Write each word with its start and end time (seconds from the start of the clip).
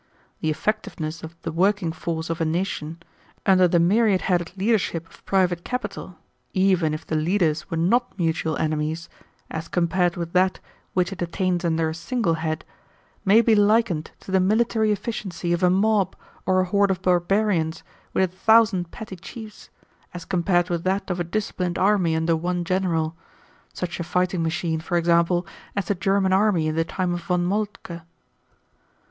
The 0.39 0.49
effectiveness 0.49 1.21
of 1.21 1.39
the 1.43 1.51
working 1.51 1.91
force 1.91 2.31
of 2.31 2.41
a 2.41 2.43
nation, 2.43 2.97
under 3.45 3.67
the 3.67 3.79
myriad 3.79 4.21
headed 4.23 4.51
leadership 4.57 5.07
of 5.07 5.23
private 5.27 5.63
capital, 5.63 6.17
even 6.55 6.95
if 6.95 7.05
the 7.05 7.15
leaders 7.15 7.69
were 7.69 7.77
not 7.77 8.17
mutual 8.17 8.57
enemies, 8.57 9.09
as 9.51 9.67
compared 9.67 10.15
with 10.15 10.33
that 10.33 10.59
which 10.95 11.11
it 11.11 11.21
attains 11.21 11.63
under 11.63 11.87
a 11.87 11.93
single 11.93 12.33
head, 12.33 12.65
may 13.25 13.41
be 13.41 13.53
likened 13.53 14.09
to 14.21 14.31
the 14.31 14.39
military 14.39 14.91
efficiency 14.91 15.53
of 15.53 15.61
a 15.61 15.69
mob, 15.69 16.15
or 16.47 16.61
a 16.61 16.65
horde 16.65 16.89
of 16.89 17.03
barbarians 17.03 17.83
with 18.11 18.23
a 18.23 18.35
thousand 18.35 18.89
petty 18.89 19.15
chiefs, 19.17 19.69
as 20.15 20.25
compared 20.25 20.67
with 20.71 20.83
that 20.83 21.11
of 21.11 21.19
a 21.19 21.23
disciplined 21.23 21.77
army 21.77 22.15
under 22.15 22.35
one 22.35 22.63
general 22.63 23.15
such 23.71 23.99
a 23.99 24.03
fighting 24.03 24.41
machine, 24.41 24.79
for 24.79 24.97
example, 24.97 25.45
as 25.75 25.85
the 25.85 25.93
German 25.93 26.33
army 26.33 26.65
in 26.67 26.73
the 26.73 26.83
time 26.83 27.13
of 27.13 27.21
Von 27.21 27.45
Moltke." 27.45 28.01